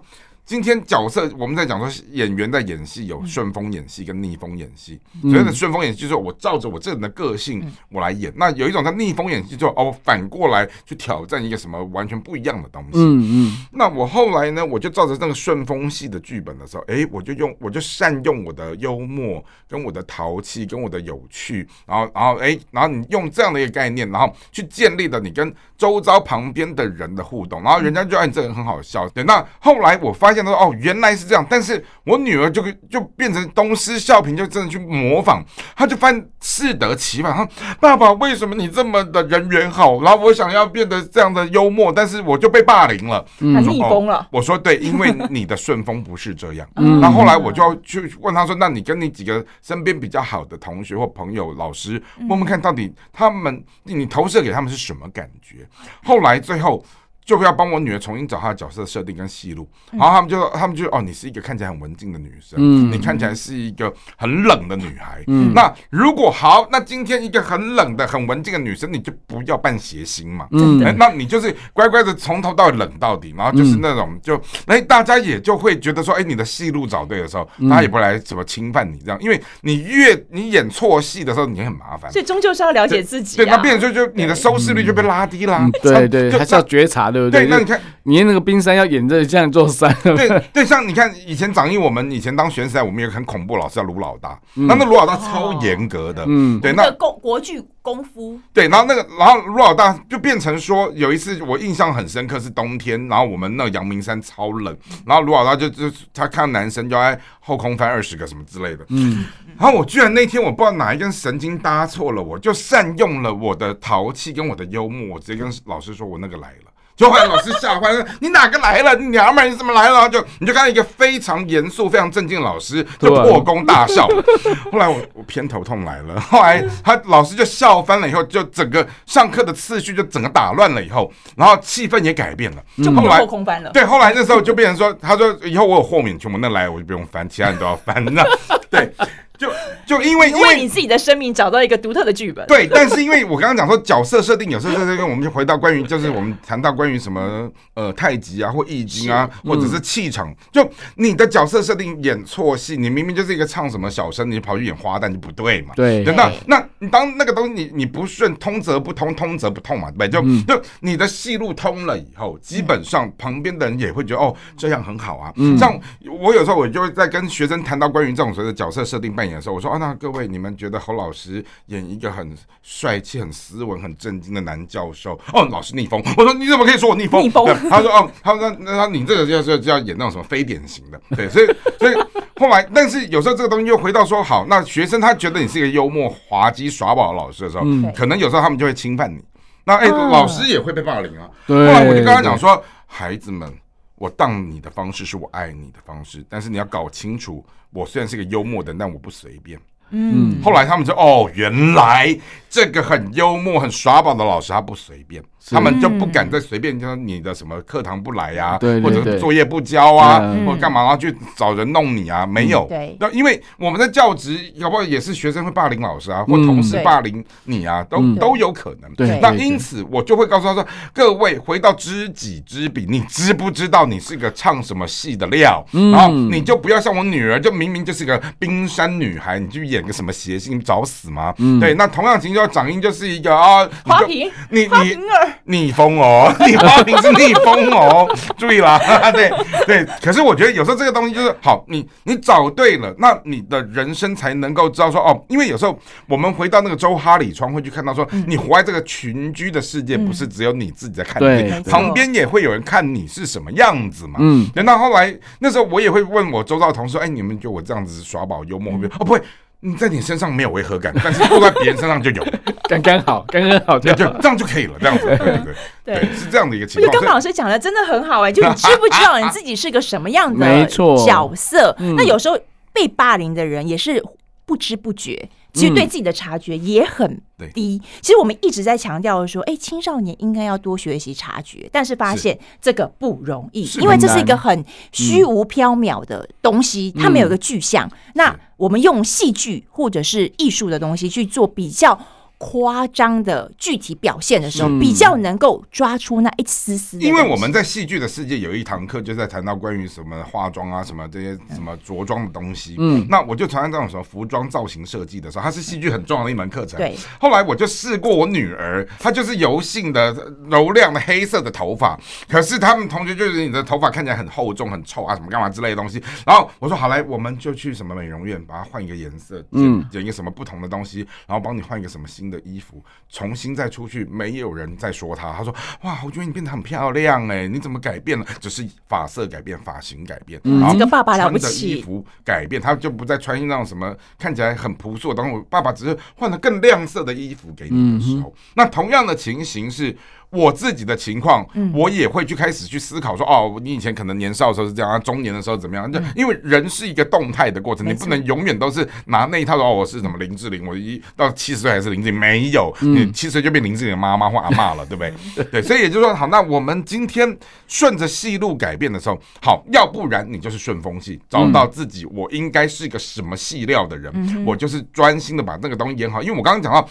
[0.49, 12.93] 今天角色我们在讲说演员在演戏有顺风演戏跟逆风演戏，所谓的顺风演戏就是我照着我这人的个性我来演，那有一种叫逆风演戏，就哦反过来去挑战一个什么完全不一样的东西。
[12.93, 13.67] 嗯嗯。
[13.71, 29.07] 那我后来呢，我就照着那个顺风戏的剧本的时候，哎，我就用我就善用我的幽默跟我的淘气跟我的有趣，然后然后哎，然后你用这样的一个概念，然后去建立了你跟周遭旁边的人的互动，然后人家就按这个人很好笑。
[29.09, 30.38] 对，那后来我发现。
[30.45, 35.43] 说哦，原来是这样，但是我女儿就就变成东施效颦，就真的去模仿，
[35.75, 37.33] 她就发现适得其反。
[37.33, 37.47] 她
[37.79, 40.01] 爸爸，为什么你这么的人缘好？
[40.01, 44.25] 然后我想要变得这样的幽默，但是我就被霸凌了，嗯、说逆风了、哦。
[44.31, 46.67] 我说对，因为你的顺风不是这样。
[46.75, 55.67] 嗯，然后后来我就要去问他说，那你跟你几个身边比较好的同学或朋友、老师问问看到底他们你投射给他们是什么感觉？
[56.03, 56.83] 后来最后。
[57.29, 87.18] 就会要帮我女儿重新找她的角色设定跟戏路，然后他们就说，他们就哦，你是一个看起来很文静的女生，嗯，你看起来是一个很冷的女孩，嗯，那如果好，那今天一个很冷的、很文静的女生，你就不要扮谐星嘛，嗯，那你就是乖乖的从头到尾冷到底，然后就是那种就哎，大家也就会觉得说，哎，你的戏路找对的时候，大家也不来怎么侵犯你这样，因为你越你演错戏的时候，你很麻烦，所以终究是要了解自己，对，那变成就就你的收视率就被拉低啦，对对，还是要觉察的。
[87.31, 89.91] 对，那你看，你那个冰山要演这像一座山。
[90.03, 104.77] 对对，像你看以前掌印，我们以前当学生时代，我们有个很恐怖老师叫卢老大，那那卢老大超严格的，嗯，对，那国国剧功夫，对，然后那个然后卢老大就变成说，有一次我印象很深刻是冬天，然后我们那个阳明山超冷，
[105.07, 109.25] 然后卢老大就就他看到男生就在后空翻二十个什么之类的，嗯，
[109.57, 116.68] 然后我居然那天我不知道哪一根神经搭错了，我就善用了我的淘气跟我的幽默，我直接跟老师说我那个来了。
[116.99, 118.93] 就后来老师吓坏了，你哪个来了？
[118.95, 120.09] 你娘们儿，你怎么来了？
[120.09, 124.05] 就你就看到一个非常严肃、非常正经的老师，就破功大笑。
[124.69, 133.69] 后来我我偏头痛来了，后来他老师就笑翻了，以后就整个上课的次序就整个打乱了，以后然后气氛也改变了，就后来空翻了。
[133.71, 138.03] 对，后来那时候就变成说，他说以后我有豁免权，我那来我就不用翻，其他人都要翻。
[138.13, 138.21] 那
[138.69, 138.93] 对。
[139.39, 139.49] 就
[139.85, 155.73] 就因为因为你自己的生命找到一个独特的剧本，对，但是因为我刚刚讲说角色设定，有时候这个我们就回到关于就是我们谈到关于什么呃太极啊或易经啊，或者是气场，就你的角色设定演错戏，你明明就是一个唱什么小生，你跑去演花旦就不对嘛。
[155.73, 165.31] 对，那那你当那个东西你你不顺，通则不通，通则不痛嘛，对，就就你的戏路通了以后，基本上旁边的人也会觉得哦这样很好啊。
[165.57, 165.79] 像
[166.21, 169.28] 我有时候我就会在跟学生谈到关于这种所谓的角色设定扮演。
[169.33, 176.01] 的时候，我说啊，那各位，你们觉得侯老师演一个很帅气、很斯文、很正经的男教授，哦，老师逆风。
[176.17, 177.23] 我说你怎么可以说我逆风？
[177.23, 177.45] 逆风。
[177.69, 181.45] 他说哦，他说那那你这个就是就要演那种什么非典型的，对，所以
[181.77, 181.95] 所以
[182.39, 189.19] 后来，但是有时候这个东西又回到说，好，那学生他觉得你是一个幽默、滑稽、耍宝的老师的时候，嗯、可能有时候他们就会侵犯你。
[189.65, 191.29] 那哎，老师也会被霸凌啊。
[191.45, 193.51] 对后来我就跟他讲说，孩子们。
[193.99, 199.59] 我当你的方式是我爱你的方式，但是你要搞清楚，我虽然是个幽默的，但我不随便。
[199.91, 202.17] 嗯，后来他们就哦，原来
[202.49, 205.23] 这个很幽默、很耍宝的老师他不随便。
[205.51, 212.25] 他们就不敢再随便，就说你的什么课堂不来呀，或者作业不交啊，或者干嘛，然后去找人弄你啊？
[212.25, 218.93] 没有，那因为我们的教职，搞不好也是学生会霸凌老师啊，或同事霸凌你啊，都都有可能。
[218.95, 225.65] 对，那因此我就会告诉他说：各位回到知己知彼，你知不知道你是个唱什么戏的料？
[225.71, 231.33] 然后你就不要像我女儿，就明明就是个冰山女孩，你去演个什么谐星，找死吗？
[231.59, 234.99] 对，那同样情况，掌音就是一个啊，花瓶，你你。
[235.45, 238.79] 逆风哦，你花瓶是逆风哦，注意啦，
[239.11, 239.31] 对
[239.65, 239.85] 对。
[240.01, 254.19] 可是我觉得有时候这个东西就是好，你你找对了，那你的人生才能够知道说哦，因为有时候我们回到那个周哈里窗会去看到说，你活在这个群居的世界，不是只有你自己在看你，旁边也会有人看你是什么样子嘛。
[254.19, 254.47] 嗯。
[254.53, 258.95] 等到后来那时候我也会问我周遭的同事，哎，你们觉得我这样子耍宝幽默会不会？
[258.99, 259.21] 哦，不会。
[259.61, 262.25] 你在你身上没有违和感，但是坐在别人身上就有，
[262.69, 265.37] 刚刚好，刚刚好，这样就这样就可以了，这样子，对对
[265.83, 266.87] 对， 对，是这样的一个情况。
[266.87, 271.75] 我觉得刚刚老师讲的真的很好哎，就你知不知道你自己是个什么样的角色？
[271.97, 272.39] 那有时候
[272.71, 274.01] 被霸凌的人也是
[274.45, 275.29] 不知不觉。
[275.53, 277.21] 其实对自己的察觉也很
[277.53, 277.81] 低。
[278.01, 287.89] 其实我们一直在强调说，哎，青少年应该要多学习察觉，但是发现这个不容易，因为这是一个很虚无缥缈的东西，它没有一个具象。
[288.13, 291.99] 那我们用戏剧或者是艺术的东西去做比较。
[292.39, 296.97] 夸张的具体表现的时候，比较能够抓出那一丝丝。
[296.99, 302.75] 因为我们在戏剧的世界有一堂课，就在谈到关于什么化妆啊、什么这些什么着装的东西。
[302.79, 306.77] 嗯，那我就常常这种什么服装造型设计的时候，它是戏剧很重要的一门课程。
[306.77, 306.95] 对。
[307.19, 310.15] 后来我就试过我女儿，她就是油性的、
[310.49, 311.99] 柔亮的黑色的头发，
[312.29, 316.01] 可是他们同学就是你的头发看起来很厚重、很臭啊，什么干嘛之类的东西。
[316.25, 325.33] 然后我说好来，我们就去什么美容院，把它换一个颜色，嗯，剪一个什么不同的东西，然后帮你换一个什么新的衣服，重新再出去，没有人再说他。
[325.33, 328.25] 他说：“哇，我觉得你变得很漂亮哎，你怎么改变了？
[328.39, 335.35] 只是发色改变，发型改变，嗯、然后这个爸爸了不起，衣服改变，他就不再穿那种什么看起来很朴素的东西。
[335.35, 339.95] 我爸爸只是换了更亮色的衣服给你的时候，嗯、那同样的情形是。”
[340.31, 345.91] 我自己的情况，我也会去开始去思考说，哦，你以前可能年少的时候是这样啊，中年的时候怎么样？
[345.91, 355.03] 就因为人是一个动态的过程，你不能永远都是拿那一套说，哦，我是什么林志玲，我一到七十岁还是林志玲，没有，你七十岁就变林志玲的妈妈或阿妈了，对不
[355.35, 355.45] 对？
[355.51, 357.35] 对，所以也就是说，好，那我们今天
[357.67, 366.87] 顺着戏路改变的时候，好，要不然你就是顺风戏，找到自己，我应该是一个什么戏料的人，我就是专心的把那个东西演好，因为我刚刚讲到。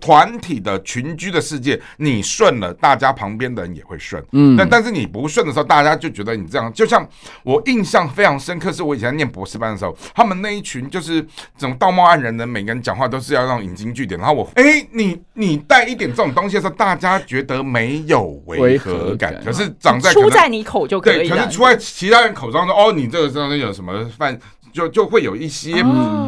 [0.00, 4.22] 团体的群居的世界，你顺了，大家旁边的人也会顺。
[4.32, 6.72] 嗯，但但是你不顺的时候，大家就觉得你这样。
[6.72, 7.06] 就像
[7.42, 11.22] 我印象非常深刻，是我以前念博士班的时候，他们那一群就是
[11.56, 14.18] 这种道貌岸然的，每个人讲话都是要让引经据典。
[14.18, 19.40] 然后我，哎、欸，你你带一点这种东西的时候，大家觉得没有违和感。
[19.44, 24.38] 可是长在出在你口就可以，可是出在其他人口中说，哦，你这个上面有什么犯？
[24.72, 25.82] 就就会有一些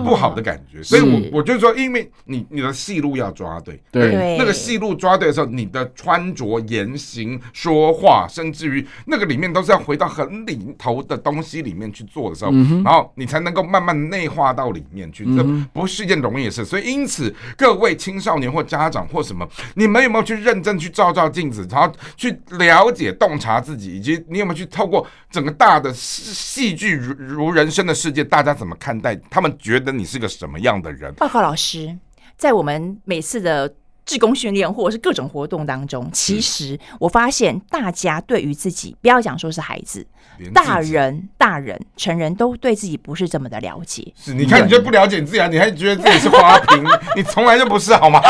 [0.04, 12.52] 不好的感觉，所以我我就说，因为你你的戏路要抓对，对，那个戏路抓对的时候，你的穿着、言行、说话，甚至于那个里面都是要回到很里头的东西里面去做的时候，
[12.84, 16.64] 然后你才能够慢慢内化到里面去，这不是一件容易的事。
[16.64, 28.24] 所以因此，各位青少年或家长或什么，你们有没有去认真去照照镜子，然后去了解、洞察自己，以及你有没有去透过整个大的戏剧如如人生的世界？
[28.30, 29.14] 大家怎么看待？
[29.28, 31.12] 他们觉得你是个什么样的人？
[31.14, 31.98] 报告老师，
[32.36, 33.74] 在我们每次的
[34.06, 40.06] 志工训练或者是各种活动当中，其实我发现大家对于自己，不要讲说是孩子，
[40.54, 44.12] 大人、大人、成人都对自己不是这么的了解。
[44.16, 45.46] 是，你看，你就不了解你自己啊？
[45.48, 46.84] 你还觉得自己是花瓶？
[47.14, 48.20] 你从来就不是好吗？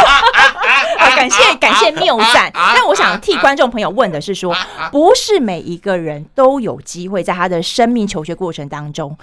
[1.20, 4.56] 感谢感谢谬赞，但我想替观众朋友问的是说，
[4.90, 9.14] 不是每一个人都有机会在他的生命求学过程当中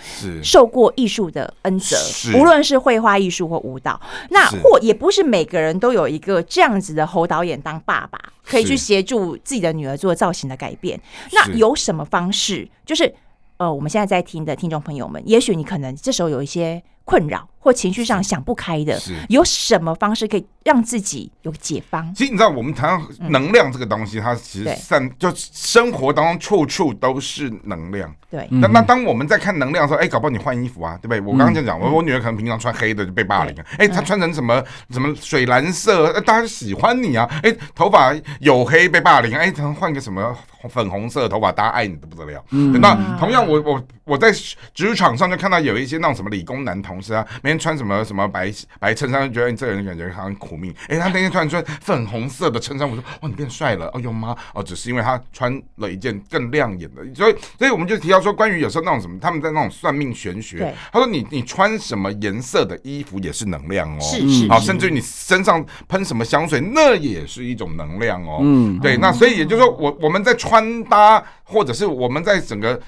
[0.43, 1.97] 受过艺术的恩泽，
[2.37, 10.99] 无论是绘画艺术或舞蹈，那或也不是每个人都有一个这样子的侯导演当爸爸，可以去协助自己的女儿做造型的改变。
[11.31, 12.69] 那有什么方式？
[12.85, 13.11] 就是
[13.57, 16.83] 呃，我们现在在听的听众朋友们，也许你可能这时候有一些。
[17.09, 22.13] 困扰或情绪上想不开的，有什么方式可以让自己有解方？
[22.15, 28.09] 其实你知道，我们谈到能量这个东西，它其实散就生活当中处处都是能量。
[28.29, 31.19] 对，那那当我们在看能量的时候，哎，搞不好你换衣服啊，对不对？
[31.19, 40.33] 我刚刚就讲，我我女儿可能平常穿黑的就被霸凌了，哎，她穿成什么什么水蓝色，大家喜欢你啊，哎，头发黝黑被霸凌，哎，她换个什么
[40.69, 42.43] 粉红色的头发，大家爱你的不得了。
[42.51, 44.29] 嗯那同样，我我我在
[44.73, 47.01] 职场上就看到有一些那种什么理工男同。
[47.01, 50.73] 事啊，每天穿什么什么白白衬衫，就觉得你这个人感觉好像苦命。
[50.87, 53.87] 哎、欸，他那天突然穿粉红色的衬衫，我说哇，你变帅了。
[53.93, 54.35] 哦呦妈！
[54.53, 57.03] 哦，只是因为他穿了一件更亮眼的。
[57.15, 68.39] 所以，所以我们就提到说，关于有时候那种什么，他们在那种算命玄学，他说你你穿什么颜色的衣服也是能量哦，是是，好，甚至于你身上喷什么香水，那也是一种能量哦。
[68.41, 72.79] 嗯，对，那所以也就是说，我我们在穿搭，或者是我们在整个。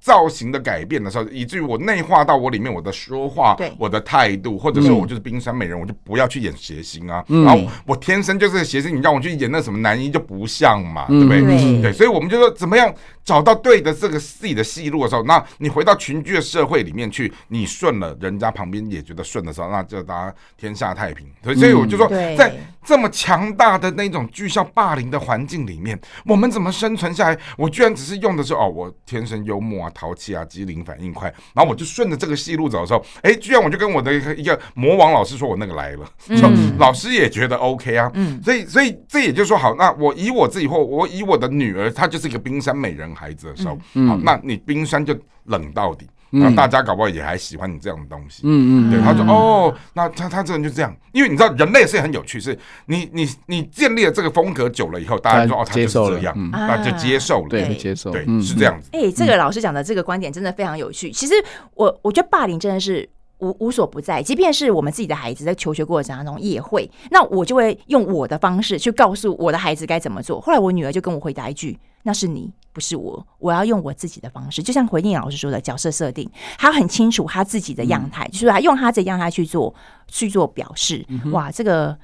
[0.00, 3.72] 造型的改变的时候，以至于我内化到我里面，我的说话，对。
[3.78, 7.24] 我的态度，或者是我就是冰山美人，我就不要去演谐星啊。
[7.28, 11.82] 然后我天生就是谐星，你让我去演那什么男一就不像嘛，对不对？
[11.82, 12.92] 对，所以我们就说怎么样
[13.28, 21.26] 找到对的这个自己的戏路的时候，那你回到群居的社会里面去，你顺了，人家旁边也觉得顺的时候，那就大家天下太平。
[21.44, 27.38] 所以，所以我就说，在这么强大的那种巨象霸凌的环境里面，我们怎么生存下来？
[27.58, 36.48] 我居然只是用的是哦，我天生幽默啊、淘气啊、机灵、反应快，然后我就顺着这个戏路走的时候，哎，居然我就跟我的一个魔王老师说，我那个来了，就
[36.78, 38.10] 老师也觉得 OK 啊。
[38.42, 43.74] 所以，所以这也就是说，好，那我以我自己或我以我的女儿，她就是一个冰山美人孩子的时候，
[44.06, 46.06] 好，那你冰山就冷到底。
[46.30, 52.54] 然后大家搞不好也还喜欢你这样的东西，嗯嗯，对，他说哦，那他他这人就这样，因为你知道人类是很有趣，是
[52.84, 58.90] 你你你建立了这个风格久了以后，大家说哦，他就是这样，那就接受了，对，接受，对，是这样子。
[58.92, 61.10] 哎，这个老师讲的这个观点真的非常有趣。
[61.10, 61.32] 其实
[61.72, 63.08] 我我觉得霸凌真的是
[63.38, 70.40] 无无所不在，即便是我们自己的孩子在求学过程当中也会，那我就会用我的方式去告诉我的孩子该怎么做。
[70.40, 71.78] 后来我女儿就跟我回答一句。
[72.04, 73.26] 那是你，不是我。
[73.38, 79.74] 我要用我自己的方式，就像回应老师说的角色设定，他很清楚他自己的样态，嗯、就是他用他这样态去做
[80.06, 81.04] 去做表示。
[81.08, 81.98] 嗯、哇，这个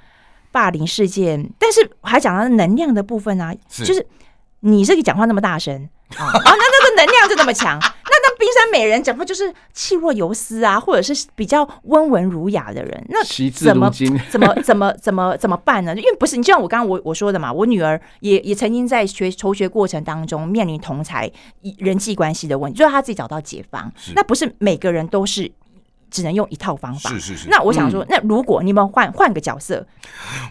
[0.50, 4.04] 霸凌事件，但是还讲到能量的部分啊，是就是
[4.60, 7.78] 你这个讲话那么大声啊，那那个能量就那么强。
[7.80, 13.90] 那那冰山美人讲话就是气若游丝啊，或者是比较温文儒雅的人，那怎么
[14.30, 15.94] 怎么 怎么怎么怎么办呢？
[15.96, 21.30] 因为不是你，就像我刚刚我我说的嘛，我女儿也也曾经在学求学过程当中面临同才
[21.78, 23.92] 人际关系的问题，就是她自己找到解方。
[24.14, 25.50] 那不是每个人都是。
[26.14, 27.10] 只能用一套方法。
[27.10, 27.48] 是是是。
[27.48, 29.84] 那我想说，嗯、那如果你们换换个角色，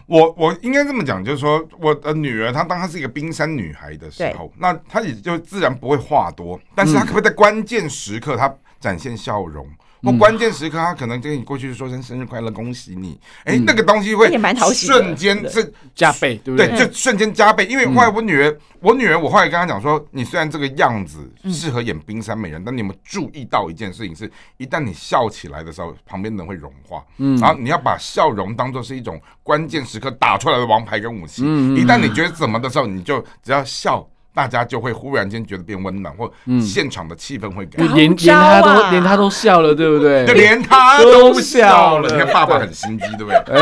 [0.07, 9.65] 我我应该这么讲，就是说，我的女儿她当她是一个冰山女孩的时候，那她也就自然不会话多，但是她可不可以在关键时刻她展现笑容？
[9.65, 13.19] 嗯或关键时刻，他可能跟你过去说声生日快乐，恭喜你。
[13.45, 14.29] 哎，那个东西会
[14.73, 16.67] 瞬间是加倍，对不对？
[16.67, 17.65] 对，就瞬间加倍。
[17.65, 24.13] 因为后来我女儿，我女儿，我后来跟她讲说，你虽然这个样子适合演冰山美人，但你有没有注意到一件事情？
[24.15, 27.03] 是一旦你笑起来的时候，旁边的人会融化。
[27.17, 31.43] 嗯，然后你要把笑容当做是一种关键时刻打出来的王牌跟武器。
[31.43, 34.05] 一旦你觉得怎么的时候，你就只要笑。
[34.33, 36.31] 大家就会忽然间觉得变温暖，或
[36.61, 37.83] 现场的气氛会改。
[37.93, 40.25] 连连他都连他都笑了，对不对？
[40.27, 42.09] 就连他都笑了。
[42.09, 43.61] 你看爸爸很心机，对不对？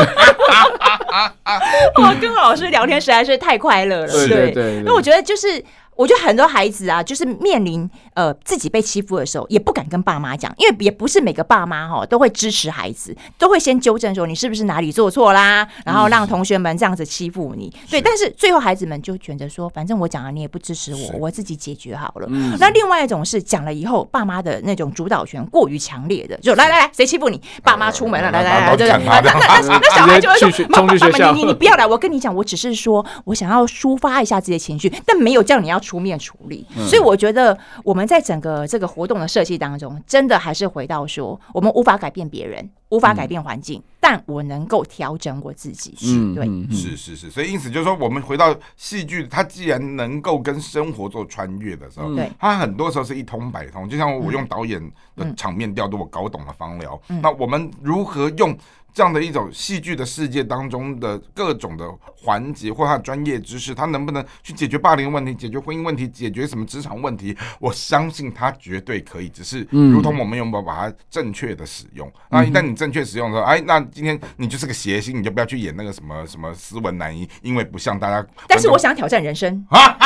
[1.96, 4.74] 我跟老师聊天实在是太快乐了，对对对。
[4.76, 5.62] 因为我觉得就是。
[5.94, 17.72] 我觉得很多孩子啊，就是面临呃自己被欺负的时候，也不敢跟爸妈讲，因为也不是每个爸妈哈都会支持孩子，都会先纠正说你是不是哪里做错啦，然后让同学们这样子欺负你。
[17.90, 22.26] 对，但是最后孩子们就选择说，反正我讲了你也不支持我，我自己解决好了。
[22.58, 27.38] 那另外一种是讲了以后，爸妈的那种主导权过于强烈的，就来来来，谁欺负你？
[27.62, 29.04] 爸妈出门了，来来来，对对。
[29.04, 35.81] 那那那小孩就会说，妈妈你你你不要来，我跟你讲，我只是说我想要抒发一下自己的情绪，但没有叫你要。
[35.82, 45.96] 出面处理，所以我觉得我们在整个这个活动的设计当中，真的还是回到说，我们无法改变别人，无法改变环境，嗯、但我能够调整我自己。
[46.04, 53.88] 嗯，对，是是是，所以因此就是说，我们回到戏剧，它既然能够跟生活做穿越的时候，对、嗯，它很多时候是一通百通。
[53.88, 54.78] 就像我用导演
[55.16, 58.54] 的场面调度，我搞懂了方疗，嗯、那我们如何用？
[58.94, 67.34] 这样的一种戏剧的世界当中的各种的环节或他的专业知识，他能不能去解决霸凌问题、解决婚姻问题、解决什么职场问题？
[67.58, 72.06] 我相信他绝对可以，只是如同我们有没有把它正确的使用。
[72.28, 78.26] 那一旦你正确使用的时候，哎，那今天你就是个谐星，你就不要去演那个什么什么斯文男一，因为不像大家。
[78.48, 79.96] 但是我想挑战人生 啊，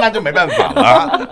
[0.00, 1.28] 那就没办法了。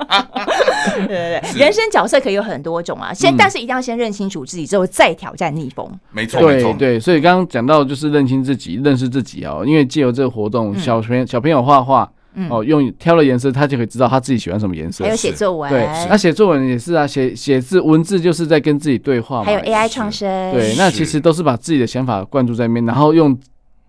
[0.95, 5.91] 对对对，人生角色可以有很多种啊，先但是一定要先认清楚自己之后再挑战逆风。
[6.13, 6.41] 没错。
[6.41, 9.65] 对对，所以刚刚讲到就是认清自己，认识自己哦。
[9.67, 15.03] 因为借由这个活动，嗯、小朋友小朋友画画，嗯、哦，用挑了颜色，他就可以知道他自己喜欢什么颜色。
[15.05, 19.45] 还有写作文，对，那写作文也是啊，写写字文字就是在跟自己对话嘛。
[19.45, 23.37] 还有 AI 创生，对，那其实都是把自己的想法灌注在里面，然后用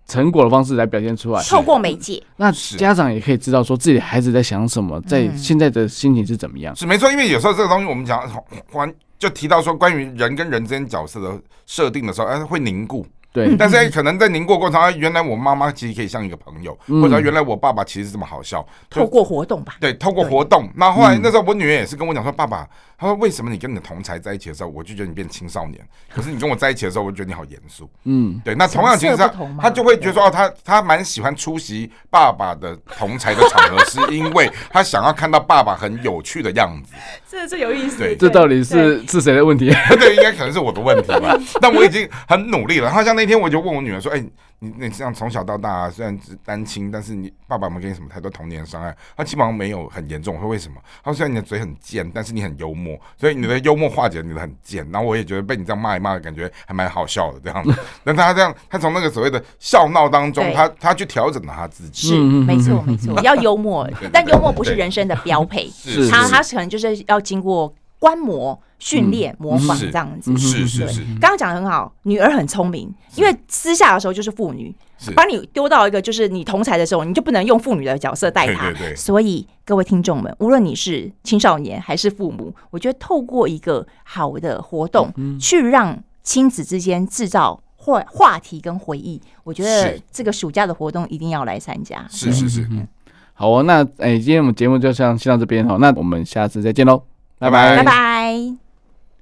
[0.06, 1.42] 成果的方式来表现出来。
[1.42, 6.74] 透过媒介，那家长也可以知道说自己孩子在想什么，在现在的心情是怎么样。
[6.74, 8.26] 是没错，因为有时候这个东西我们讲
[8.72, 13.04] 关就提到说关于人跟人之间角色的设定的时候，哎，会凝固。
[13.46, 18.66] 对， 但是可能在凝固过程中，原来我妈妈其实可以像一个朋友，嗯、或者原来我爸爸其实这么好笑。
[18.90, 20.68] 透过活动吧，对，透过活动。
[20.74, 22.66] 那对后，来那时候我女儿也是跟我讲说，爸爸。
[23.00, 25.78] 她说：“为什么你跟你的同才在一起的时候，我就觉得你变青少年；
[26.12, 28.56] 可是你跟我在一起的时候，我就觉得你好严肃。”嗯，对。
[28.56, 36.92] 那同样其实他他就会觉得说，哦，他他蛮喜欢出席爸爸的同才的场合，是因为他想要看到爸爸很有趣的样子。
[37.30, 37.98] 这这有意思。
[37.98, 39.70] 对，这到底是是谁的问题？
[39.96, 41.38] 对，应该可能是我的问题吧。
[41.60, 42.90] 但我已经很努力了。
[42.90, 48.96] 他像那天我就问我女儿说：“哎、欸，你你这样从小到大、啊，虽然是单亲，但是你爸爸没给你什么太多童年伤害？
[49.16, 50.34] 他基本上没有很严重。
[50.34, 50.76] 我说为什么？
[51.04, 54.88] 他说虽然你的嘴很贱，但是你很幽默，所以你的幽默化解了你的很贱。
[54.90, 57.74] 然后我也觉得被你这样骂一骂，感觉还蛮好笑的这样子。
[58.02, 62.08] 但他这样，他从那个所谓的笑闹当中，他他去调整了他自己。
[62.08, 65.68] 是，没错没错，要幽默， 但幽默不是人生的标配。
[65.68, 67.74] 是，他他可能就是要经过。
[67.98, 71.04] 观摩、训练、模仿这样子，是是是。
[71.20, 74.74] 刚刚讲的很好，女儿很聪明，因为私下的时候就是妇女，
[75.16, 78.72] 把你丢到一个就是你同才的时候，你就不能用妇女的角色带她。
[78.94, 92.06] 所以各位听众们，无论你是青少年还是父母，我觉得透过一个好的活动，去让亲子之间制造话话题跟回忆，我觉得这个暑假的活动一定要来参加。
[92.08, 92.68] 是是是，
[93.34, 93.62] 好哦。
[93.64, 97.02] 那哎，今天我们节目就像先到这边哈，那我们下次再见喽。
[97.38, 98.67] 拜拜，